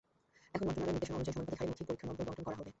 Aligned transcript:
এখন 0.55 0.63
মন্ত্রণালয়ের 0.65 0.89
নির্দেশনা 0.93 1.17
অনুযায়ী 1.17 1.35
সমানুপাতিক 1.37 1.59
হারে 1.59 1.67
মৌখিক 1.69 1.85
পরীক্ষার 1.87 2.07
নম্বর 2.09 2.25
বণ্টন 2.27 2.43
করা 2.45 2.57
হবে। 2.59 2.69